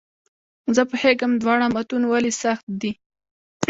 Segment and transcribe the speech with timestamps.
[0.75, 2.91] زه پوهېږم دواړه متون ولې سخت دي.